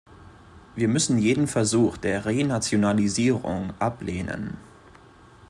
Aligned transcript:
Wir 0.73 0.87
müssen 0.87 1.19
jeden 1.19 1.45
Versuch 1.45 1.95
der 1.95 2.25
Renationalisierung 2.25 3.71
ablehnen. 3.77 4.57